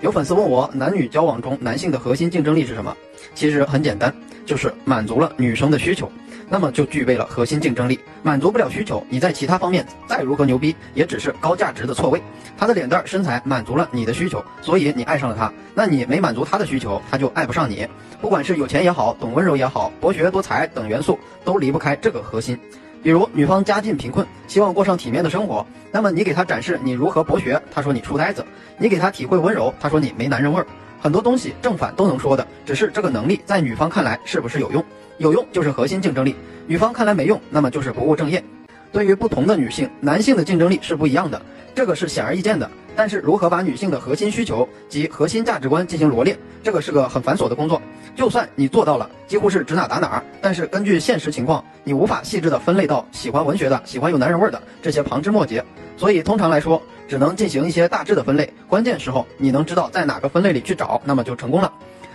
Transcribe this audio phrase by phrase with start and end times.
[0.00, 2.96] 有粉丝问我，男女交往中男性的核心竞争力是什么？
[3.34, 4.14] 其实很简单，
[4.46, 6.08] 就是满足了女生的需求，
[6.48, 7.98] 那么就具备了核心竞争力。
[8.22, 12.22] 满足不了需求，你在其他方面再如何牛逼，也只是高价值的错位。
[12.56, 15.52] 他的脸蛋身材满足了你的需求，所以你爱上了他。
[15.74, 17.84] 那你没满足他的需求，他就爱不上你。
[18.20, 22.56] 不管是有钱也好，懂温柔也好，博学多才等元素都离不开这个核心。
[23.02, 28.42] 比如女方家境贫困，希望过上体面的生活，那么你给她展示你如何博学，她说你书呆子；
[28.76, 30.66] 你给她体会温柔，她说你没男人味儿。
[31.00, 34.84] 很多东西正反都能说的，只是这个能力在女方看来是不是有用？
[35.18, 36.34] 有用就是核心竞争力，
[36.66, 38.42] 女方看来没用，那么就是不务正业。
[38.90, 41.40] 对于不同的女性，男性的竞争力是不一样的，
[41.74, 42.68] 这个是显而易见的。
[42.98, 47.80] 但是如何把女性的核心需求及核心价值观进行罗列，这个是个很繁琐的工作。
[48.16, 55.64] 就算你做到了，几乎是指哪打哪，但是根据现实情况，你无法细致的分类到喜欢文学的、喜欢有男人味儿的这些旁枝末节。
[55.96, 58.52] 所以通常来说，只能进行一些大致的分类。
[58.66, 61.72] 关键时候你能知道在哪个分类里去找，那么就成功了。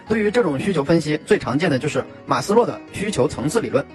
[0.09, 3.85] 对于这种需求分析，最常见的就是马斯洛的需求层次理论。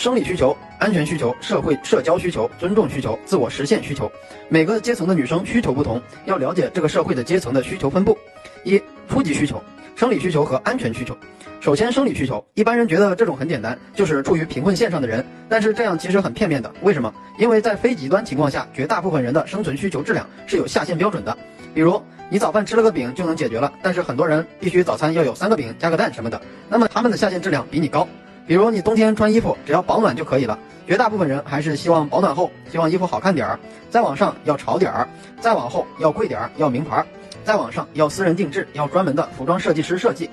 [0.00, 4.10] 生理需求、安全需求、社会社交需求、尊重需求、自我实现需求，
[4.48, 8.16] 每个阶层的女生需求不同，要了解这个社会的阶层的需求分布。
[8.64, 9.62] 一、初级需求，
[9.94, 11.14] 生理需求和安全需求。
[11.60, 16.72] 首先，生理需求，一般人觉得这种很简单，就是处于贫困线上的人，但是这样其实很片面的。
[16.80, 17.12] 为什么？
[17.38, 21.36] 因为在非极端情况下，绝大部分人的生存需求质量是有下限标准的。
[21.74, 28.08] 比如，你早饭吃了个饼就能解决了，但是很多人必须早餐要有三个饼加个蛋什么的，那么他们的下限质量比你高。
[28.50, 30.58] 比如你冬天穿衣服，只要保暖就可以了。
[30.84, 33.56] 绝大部分人还是希望保暖后，希望衣服好看点儿，
[33.88, 37.06] 再往上要潮点儿，再往后要贵点儿，要名牌，
[37.44, 40.28] 再往上要私人定制，要专门的服装设计师设计。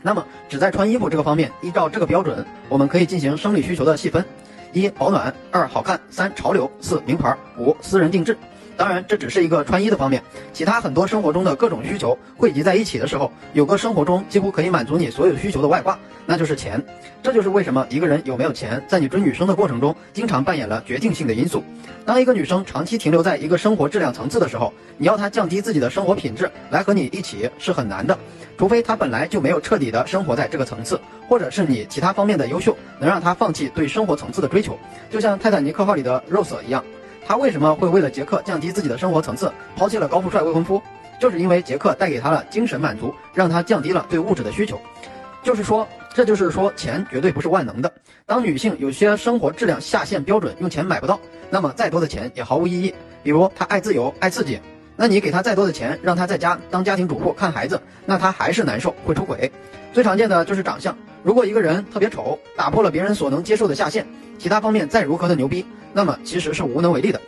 [0.00, 4.24] 那么只在穿衣服这个方面，依照这个标准，我们可以进行生理需求的细分：
[4.72, 8.38] 一保暖，二好看，三潮流，四名牌，五私人定制。
[8.76, 16.84] 当然，这只是一个穿衣的方面，其他很多生活中的各种需求汇集在一起的时候，有个生活中几乎可以满足你所有需求的外挂，那就是钱。
[17.22, 21.64] 这就是为什么一个人有没有钱，在你追女生的过程中，经常扮演了决定性的因素。
[22.04, 28.16] 当一个女生长期停留在一个生活质量层次的时候，你要她降低自己的生活品质来和你一起是很难的，
[28.58, 34.78] 除非她本来就没有彻底的生活在这个层次，或者是你其他方面的优秀，能让她放弃对生活层次的追求，
[35.10, 36.84] 就像泰坦尼克号里的 Rose 一样。
[37.26, 40.80] 他为什么会为了杰克降低自己的生活层次，抛弃了高富帅未婚夫？
[41.18, 44.78] 就是因为杰克带给他了精神满足，让他降低了对物质的需求。
[45.42, 47.92] 就是说，这就是说，钱绝对不是万能的。
[48.26, 51.18] 当女性有些生活质量下限标准用钱买不到，
[51.50, 52.94] 那么再多的钱也毫无意义。
[53.22, 54.60] 比如她爱自由、爱刺激，
[54.94, 59.50] 那你给她再多的钱，让她在家当家庭主妇看孩子，那她还是难受，会出轨。
[59.92, 64.06] 最常见的就是长相，如果一个人特别丑，打破了别人所能接受的下限，
[64.38, 65.66] 其他方面再如何的牛逼。
[65.92, 67.20] 那么其实是无能为力的，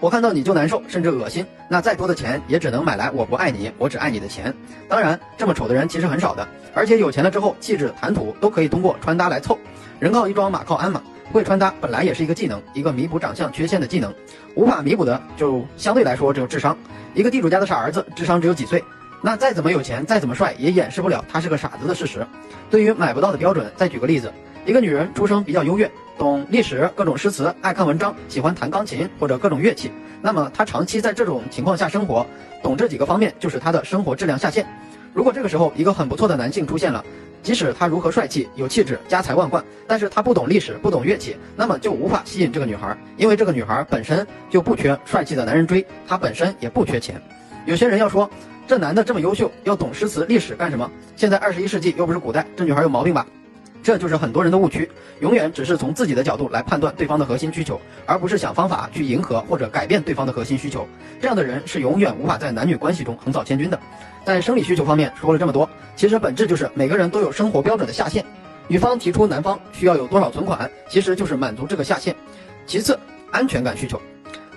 [0.00, 1.44] 我看到你就难受，甚至恶心。
[1.68, 4.54] 那再多的钱也只能买来我不爱你，我只爱你的钱。
[4.88, 9.58] 当然，这么丑的人其实很少的，而且有钱了之后，气质、谈吐都可以通过穿搭来凑。
[9.98, 14.10] 人靠衣装，马靠鞍嘛，会穿搭本来也是一个技能，一个弥补长相缺陷的技能。
[14.54, 16.74] 无法弥补的就相对来说只有智商。
[17.12, 18.82] 一个地主家的傻儿子，智商只有几岁，
[19.22, 22.26] 那再怎么有钱，再怎么帅，也掩饰不了他是个傻子的事实。
[22.70, 24.32] 对于买不到的标准，再举个例子。
[24.66, 29.90] 一个女人出生比较优越，懂历史、各种诗词，爱看文章，喜欢弹钢琴或者各种乐器。
[30.22, 32.26] 那么她长期在这种情况下生活，
[32.62, 34.66] 懂这几个方面就是她的生活质量下限。
[35.12, 37.04] 如果这个时候一个很不错的男性出现了，
[37.42, 47.20] 即使他如何帅气、有气质、家财万贯，但是他不懂历史、不懂乐器，那么就无法吸引这个女孩，因为这个女孩本身就不缺帅气的男人追，她本身也不缺钱。
[47.64, 48.30] 有些人要说，
[48.70, 50.88] 这男的这么优秀，要懂诗词历史干什么？
[51.16, 53.26] 现在二十一世纪又不是古代，这女孩有毛病吧？
[53.82, 54.88] 这就是很多人的误区，
[55.18, 60.86] 永远只是从自己的角度来判断对方的核心需求，而不是想方法去迎合或者改变对方的核心需求。
[61.20, 63.76] 这样的人是永远无法在男女关系中横扫千军的。
[64.24, 68.24] 在生理需求方面说了这么多，其实本质就是每个人都有生活标准的下限。
[68.68, 72.14] 女方提出男方需要有多少存款，其实就是满足这个下限。
[72.68, 72.96] 其次，
[73.32, 74.00] 安全感需求。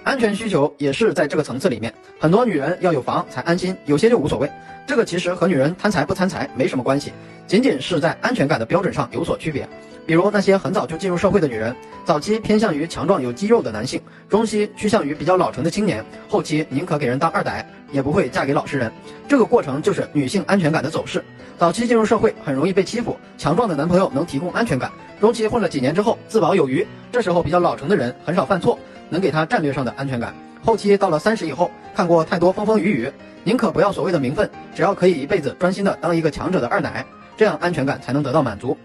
[0.03, 4.51] 安全需求也是在这个层次里面，很多女人要有房才安心，有些就无所谓。
[4.85, 7.13] 这个其实和女人贪财不贪财没什么关系，
[7.47, 9.67] 仅仅是在安全感的标准上有所区别。
[10.05, 11.73] 比如那些很早就进入社会的女人，
[12.03, 18.91] 早期偏向于强壮有肌肉的男性，中期趋向于比较老成的青年，后期宁可给人当二代，也不会嫁给老实人。
[19.29, 21.23] 这个过程就是女性安全感的走势。
[21.57, 24.91] 早期进入社会很容易被欺负，强壮的男朋友能提供安全感。
[25.21, 28.77] 中期混了几年之后自保有余，这时候比较老成的人很少犯错。
[29.13, 30.33] 能给他战略上的安全感。
[30.65, 33.11] 后期到了三十以后，看过太多风风雨雨，
[33.43, 37.05] 宁可不要所谓的名分，只要可以一辈子专心的当一个强者的二奶，
[37.37, 38.75] 这样安全感才能得到满足。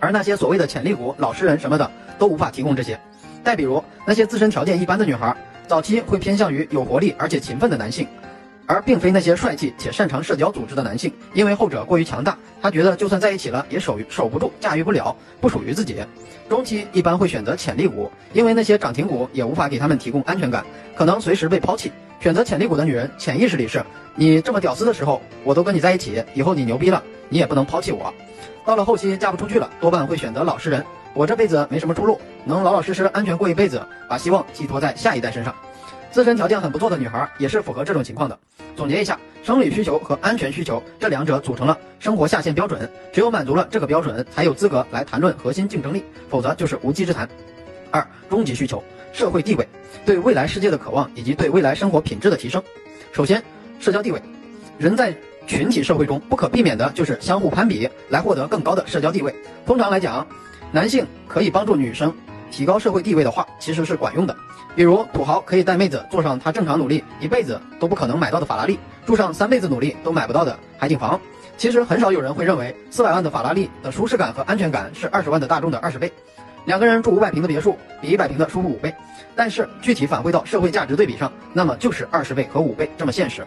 [0.00, 2.98] 而那些所谓的潜力股、老实人什么的，都无法提供这些。
[3.44, 5.36] 再比如那些自身条件一般的女孩，
[5.66, 8.06] 早期会偏向于有活力而且勤奋的男性，
[8.66, 15.96] 而并非那些帅气且擅长社交组织的男性，因为后者过于强大，他觉得就算在一起了也守守不住，驾驭不了，不属于自己。
[16.48, 20.64] 中期一般会选择潜力股，因为那些涨停股也无法给他们提供安全感，
[20.94, 21.90] 可能随时被抛弃。
[22.18, 23.84] 选择潜力股的女人，潜意识里是
[24.14, 28.12] 你这么屌丝的时候，我都跟你在一起，以后你牛逼了，你也不能抛弃我。
[28.64, 30.84] 到了后期嫁不出去了，多半会选择老实人，
[31.14, 35.54] 我这辈子没什么出路，能老老实实安全过一辈子，把希望寄托在下一代身上。
[36.16, 38.38] 自身条件很不错的女孩也是符合这种情况的。
[38.74, 47.28] 总结一下，生理需求和安全需求这两者组成了生活下限标准，只有满足了这个标准，才有资格来谈论核心竞争力，否则就是无稽之谈。
[47.90, 48.82] 二、终极需求，
[49.12, 49.68] 社会地位，
[50.06, 52.62] 对未来世界的渴望以及对未来生活品质的提升。
[53.12, 53.42] 首先，
[53.78, 54.22] 社交地位，
[54.78, 55.14] 人在
[55.46, 59.34] 群体社会中不可避免的就是相互攀比，来获得更高的社交地位。
[59.66, 60.26] 通常来讲，
[60.72, 62.10] 男性可以帮助女生
[62.50, 64.34] 提高社会地位的话，其实是管用的。
[64.74, 71.18] 比如土豪可以带妹子坐上他正常努力一辈子都不可能买到的法拉利，住上三辈子努力都买不到的海景房。
[71.56, 76.12] 其实很少有人会认为四百万的法拉利的舒适感和安全感是二十万的大众的二十倍，
[76.66, 78.94] 两个人住五百平的别墅比一百平的舒服五倍。
[79.34, 83.46] 但是具体返回到社会价值对比上，那么就是二十倍和五倍这么现实。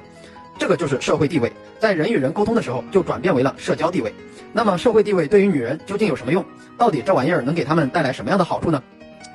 [0.60, 4.14] 这个就是社会地位，在人与人沟通的时候就转变为了社交地位。
[4.52, 6.44] 那么社会地位对于女人究竟有什么用？
[6.78, 8.84] 到底这玩意儿能给他们带来什么样的好处呢？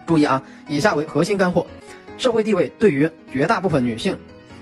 [0.07, 1.67] 注意啊，以下为核心干货。
[2.19, 4.17] 社会地位对于绝大部分女性，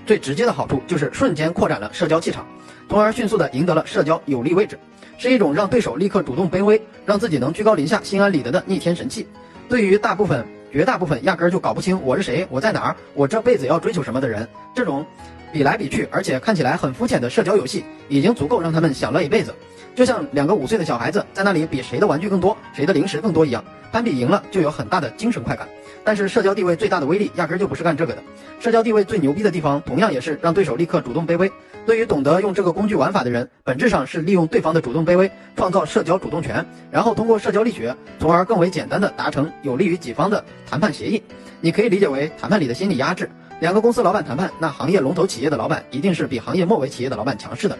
[0.05, 2.47] 最直接的好处就是瞬间扩展了社交气场，
[2.87, 4.79] 从而迅速的赢得了社交有利位置，
[5.17, 9.27] 是一种让对手立刻主动卑微，让自己能居高临下、心安理得的逆天神器。
[9.67, 15.05] 对于大部分、绝大部分压根儿就搞不清我是谁、我在哪儿、我这辈子要追求什么的人，这种
[15.53, 19.53] 比来比去，而且看起来很肤浅的社交游戏，已经足够让他们享乐一辈子。
[19.95, 25.69] 就像两个五岁的小孩子在那里比谁的玩具更多，谁的零食更多一样，攀比赢了就有很大的精神快感。
[26.03, 28.23] 但是社交地位最大的威力，压根就不是干这个的。
[28.59, 31.49] 社交地位最牛逼的地方，同样也是让对手立刻主动卑微。
[31.85, 41.21] 对于懂得用这个工具玩法的人，本质上是利用对方的主动卑微，创造社交主动权，然后通过社交力学，从而更为简单的达成有利于己方的谈判协议。
[41.61, 43.29] 你可以理解为谈判里的心理压制。
[43.63, 47.77] 两个公司老板谈判，那行业龙头企业的老板一定是比行业末尾企业的老板强势的。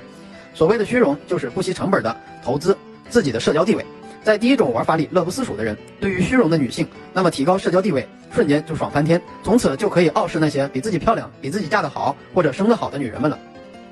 [0.54, 2.78] 所谓的虚荣，就是不惜成本的投资
[3.10, 3.86] 自己的社交地位。
[4.24, 13.38] 在第一种玩法里乐不思蜀的人，对于虚荣的女性，那么提高社交地位，瞬间就爽翻天，从此就可以傲视那些比自己漂亮、比自己嫁得好或者生得好的女人们了。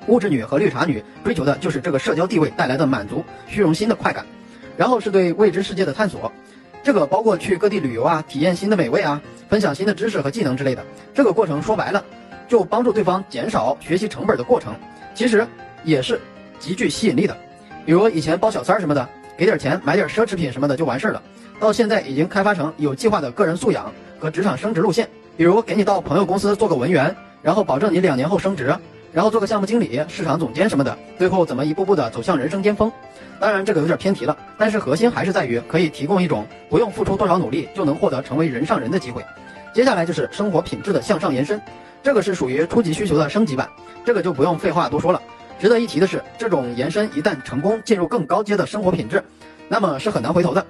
[0.08, 4.26] 物质女和绿茶女追求的就是这个社交地位带来的满足虚荣心的快感，
[4.78, 6.32] 然后是对未知世界的探索，
[6.84, 10.84] 这个包括去各地旅游啊，体验新的美味啊，分享新的知识和技能之类的。
[11.14, 12.04] 这个过程说白了，
[12.48, 14.74] 就帮助对方减少学习成本的过程，
[15.14, 15.48] 其实
[15.84, 16.20] 也是
[16.60, 17.38] 极具吸引力的。
[17.86, 19.08] 比如以前包小三儿什么的。
[19.38, 21.24] 给点钱买点奢侈品什么的就完事儿了，
[21.60, 28.76] 到现在已经开发成有计划的个人素养和职场升职路线，比如给你到朋友公司做个文员，然后保证你两年后升职，
[29.14, 32.92] 然后做个项目经理、市场总监什么的，最后怎么一步步的走向人生巅峰。
[33.40, 39.26] 当然这个有点偏题了，但是核心还是在于可以提供一种不用付出多少努力就能获得成为人上人的机会。
[39.74, 41.60] 接下来就是生活品质的向上延伸，
[42.04, 43.68] 这个是属于初级需求的升级版，
[44.06, 45.22] 这个就不用废话多说了。
[45.60, 49.24] 值得一提的是，这种延伸一旦成功进入更高阶的生活品质，
[49.68, 50.66] 那么是很难回头的。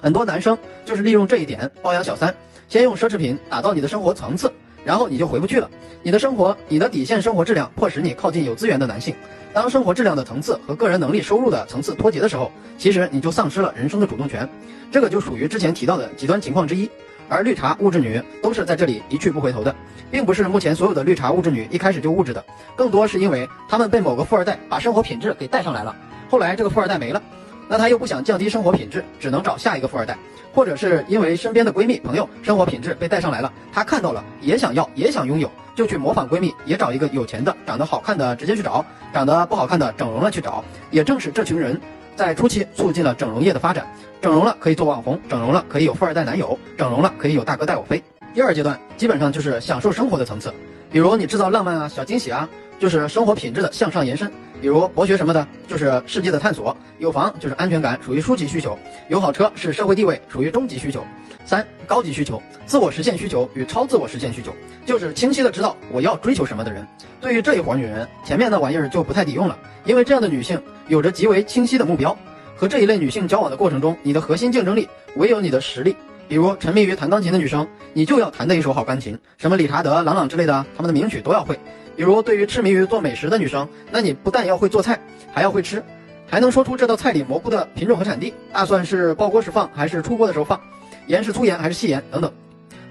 [0.00, 2.34] 很多男生就是利用这一点包养小三，
[2.68, 4.52] 先用奢侈品打造你的生活层次，
[4.88, 5.70] 然后你就回不去了。
[6.02, 9.14] 你的生活，你的底线生活质量，迫使你靠近有资源的男性。
[9.52, 14.48] 当生活质量的层次和个人能力、收入的层次脱节的时候，其实你就丧失了人生的主动权。
[14.90, 16.88] 这个就属于之前提到的极端情况之一。
[17.28, 19.74] 而绿茶物质女都是在这里一去不回头的。
[20.10, 22.42] 并不是目前所有的绿茶物质女一开始就物质的，
[22.74, 25.94] 更多是因为她们被某个富二代把生活品质给带上来了。
[26.30, 27.22] 后来这个富二代没了，
[27.68, 30.16] 那她又不想降低生活品质，只能找下一个富二代，
[30.54, 40.64] 或者是因为身边的闺蜜朋友生活品质被带上来了，她看到了也想要也想拥有，就去模仿闺蜜，也找一个有钱的、长得好看的直接去找，长得不好看的整容了去找。
[40.90, 41.78] 也正是这群人
[42.16, 43.86] 在初期促进了整容业的发展，
[44.20, 48.02] 整容了可以做网红，整容了可以有富二代男友，整容了可以有大哥带我飞。
[48.34, 50.52] 第二阶段基本上就是享受生活的层次，
[50.90, 54.28] 比如你制造浪漫啊、小惊喜啊，就是生活品质的向上延伸；
[54.60, 58.76] 比如博学什么的，就是世界的探索；有房就是安全感，属于初级需求；
[59.08, 61.04] 有好车是社会地位，属于中级需求。
[61.44, 64.52] 三高级需求，自我实现需求与超自我实现需求，
[64.84, 66.86] 就是清晰的知道我要追求什么的人。
[67.20, 72.16] 对于这一伙女人，前面那玩意儿就不太抵用了，因为这样的女性有着极为清晰的目标。
[72.54, 75.96] 和这一类女性交往的过程中，你的核心竞争力唯有你的实力。
[76.26, 81.58] 比如沉迷于弹钢琴的女生，你就要弹得一手好钢琴，什么理查德、郎朗之类的，他们的名曲都要会。
[81.98, 84.96] 比如对于痴迷于做美食的女生，那你不但要会做菜，
[85.34, 85.82] 还要会吃，
[86.28, 90.60] 还能说出这道菜里蘑菇的品种和产地，大蒜是爆锅时放还是出锅的时候放，
[91.08, 92.32] 盐是粗盐还是细盐等等。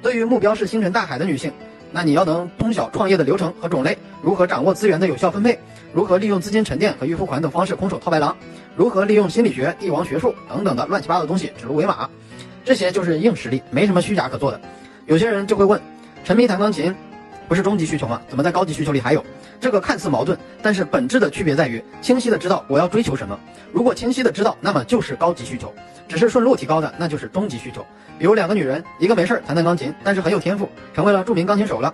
[0.02, 1.54] 对于目标是星辰大海的女性，
[1.94, 5.58] 那你要能通晓创业的流程和种类，如何掌握资源的有效分配，
[5.94, 8.36] 如何利用资金沉淀和预付款等方式空手套白狼，
[8.76, 12.10] 如何利用心理学、帝王学术等等的乱七八糟的东西指鹿为马，
[12.66, 14.60] 这些就是硬实力，没什么虚假可做的。
[15.06, 15.82] 有些人就会问，
[16.26, 16.94] 沉迷弹钢琴，
[17.48, 18.22] 不是终极需求吗？
[18.28, 19.24] 怎么在高级需求里还有？
[19.60, 23.40] 这个看似矛盾，但是本质的区别在于清晰的知道我要追求什么。
[23.72, 25.68] 如果清晰的知道，那么就是高级需求；
[26.08, 27.86] 只是顺路提高的，那就是终极需求。
[28.20, 31.94] 比如两个女人，一个没事儿弹弹钢琴，但是很有天赋，成为了著名钢琴手了。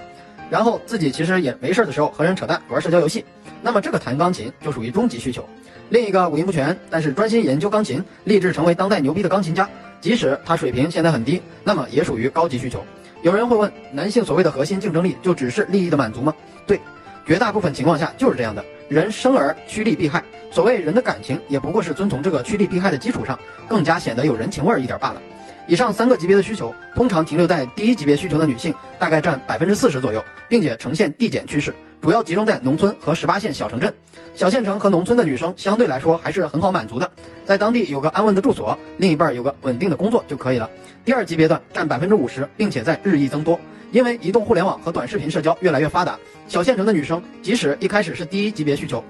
[0.50, 3.26] 然后自己其实也没事儿的时候和人扯淡玩社交游戏，
[3.62, 5.48] 那么这个弹钢琴就属于终极需求。
[5.90, 9.68] 另一个五音不全，但是专心研究钢琴，立志成为当代牛逼的钢琴家，
[10.02, 12.84] 即使他水平现在很低，那么也属于高级需求。
[13.24, 16.36] 有人会问，男性所谓的核心竞争力就只是利益的满足吗？
[16.68, 16.80] 对。
[17.26, 20.22] 绝大部分情况下就是这样的，人生而趋利避害。
[20.52, 25.22] 所谓人的感情，也不过是遵从这个趋利避害的基础上，更加显得有人情味一点罢了。
[25.70, 33.94] 以上三个级别的需求，通常停留在第一级别需求的女性，大概占百分之四十左右，并且呈现递减趋势，主要集中在农村和十八线小城镇。
[34.36, 37.10] 小县城和农村的女生相对来说还是很好满足的，
[37.46, 40.70] 在当地有个安稳的住所，另一半有个稳定的工作就可以了。
[41.06, 43.58] 第二级别段占百分之五十，并且在日益增多。
[43.94, 46.20] 因为移动互联网和短视频社交越来越发达，
[46.50, 49.02] 小县城的女生即使一开始是第一级别需求，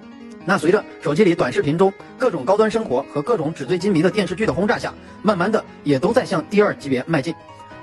[0.46, 7.34] 那随着手机里短视频中各种高端生活和各种纸醉金迷的电视剧的轰炸下，慢慢的也都在向第二级别迈进。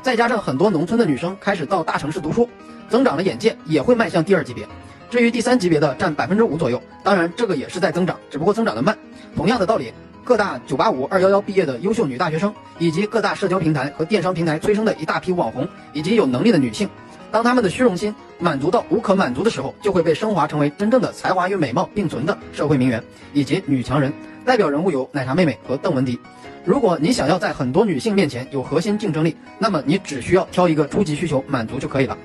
[0.02, 2.48] 再加上很多农村的女生开始到大城市读书，
[2.88, 4.64] 增长了眼界，也会迈向第二级别。
[5.10, 8.96] 至于第三级别的占百分之五左右，当然这个也是在增长，只不过增长的慢。
[9.36, 9.92] 同样的道理。
[10.22, 16.88] 各大九八五、二幺幺毕业的优秀女大学生，以及各大社交平台和电商平台催生的一大批网红以及有能力的女性，
[17.32, 23.02] 当她们的虚荣心满足到无可满足的时候，就会被升华成为真正的才华与美貌并存的社会名媛
[23.32, 24.12] 以及女强人。
[24.44, 26.16] 代表人物有奶茶妹妹和邓文迪。
[26.64, 32.16] 如果你想要在很多女性面前有核心竞争力，那么你只需要挑一个初级需求满足就可以了，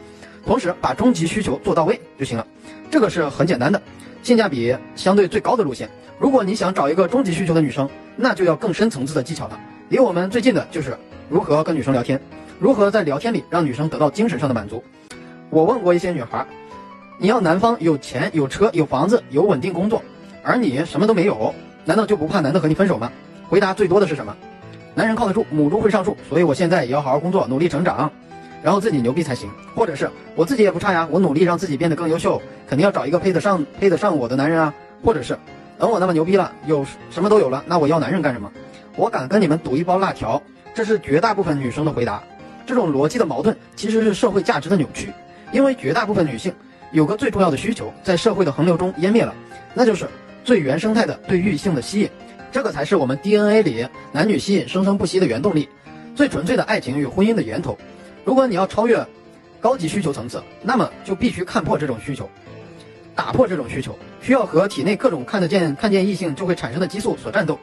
[0.45, 2.45] 同时把终极需求做到位就行了。
[2.91, 3.81] 这个是很简单的，
[4.23, 5.89] 性价比相对最高的路线。
[6.19, 9.59] 如果你想找一个终极需求的女生，那就要更深层次的技巧了。
[9.89, 10.97] 离我们最近的就是
[11.29, 12.19] 如何跟女生聊天，
[12.59, 14.83] 如何在聊天里让女生得到精神上的满足。
[15.49, 16.45] 我问过一些女孩，
[17.19, 20.01] 你要男方有钱、有车、有房子、有稳定工作，
[20.43, 23.11] 而你什么都没有，难道就不怕男的和你分手吗？
[23.47, 24.35] 回答最多的是什么？
[24.95, 28.11] 男人靠得住，母猪会上树，所以我现在也要好好工作，努力成长，
[28.65, 29.47] 然后自己牛逼才行。
[29.75, 34.73] 或者是我自己也不差呀，我努力让自己变得更优秀，肯定要找一个配得上、配得上我的男人啊。
[35.03, 35.37] 或者是。
[35.77, 38.49] 等我那么牛逼了，有什么都有了，那我要男人干什么？
[38.95, 40.41] 我敢跟你们赌一包辣条，
[40.73, 42.23] 这是绝大部分女生的回答。
[42.65, 45.11] 这种逻辑的矛盾其实是社会价值的扭曲，
[45.51, 46.53] 因为绝大部分女性
[46.93, 49.35] 有个最重要的需求，在社会的洪流中湮灭了，
[49.73, 50.07] 那就是
[50.45, 52.09] 最原生态的对异性的吸引，
[52.53, 55.67] 这个才是我们 DNA 里男女吸引生生不息的原动力，
[56.15, 57.77] 最纯粹的爱情与婚姻的源头。
[58.25, 59.05] 如果你要超越
[59.61, 62.29] 高级需求层次，那么就必须看破这种需求。
[63.15, 67.57] 打破这种需求，需要和体内各种看得见、看见异性就会产生的激素所战斗，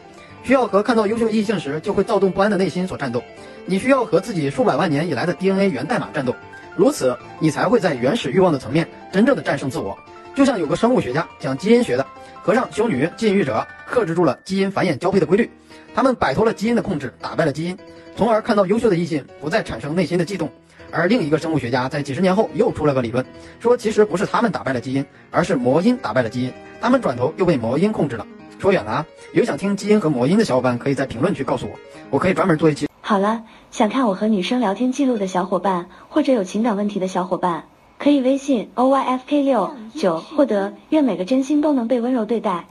[0.44, 3.22] 需要和看到优秀异性时就会躁动不安的内心所战斗。
[3.66, 6.34] 你需要和自己数百万年以来的 DNA 源代码战斗，
[6.74, 9.98] 如此你才会在原始欲望的层面真正的战胜自我。
[10.34, 12.06] 就像有个生物学家讲基因学的，
[12.40, 15.50] 和尚、修女、禁欲者克制住了基因繁衍交配的规律，
[15.94, 17.76] 他们摆脱了基因的控制，打败了基因，
[18.16, 20.48] 从而看到优秀的异性不再产生内心的悸动。
[20.90, 23.24] 而另一个生物学家在几十年后又出了个理论，
[23.60, 28.26] 说其实不是他们打败了基因，而是魔音打败了基因，他们转头又被魔音控制了。
[28.58, 31.72] 说远了啊，有想听基因和魔音的小伙伴可以在评论区告诉我，
[32.10, 32.88] 我可以专门做一期。
[33.00, 37.64] 好了，想看我和女生聊天记录的小伙伴，或者有情感问题的小伙伴，
[37.98, 40.74] 可以微信 o y f k 六九获得。
[40.90, 42.66] 愿每个真心都能被温柔对待。